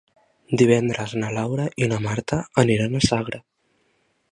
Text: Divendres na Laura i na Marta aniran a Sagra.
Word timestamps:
Divendres 0.61 1.13
na 1.23 1.29
Laura 1.35 1.67
i 1.85 1.91
na 1.93 2.01
Marta 2.07 2.41
aniran 2.65 3.01
a 3.01 3.05
Sagra. 3.11 3.45